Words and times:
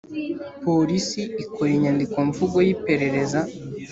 polisi 0.63 1.21
ikora 1.43 1.69
inyandiko 1.73 2.17
mvugo 2.29 2.57
y 2.65 2.69
iperereza 2.75 3.39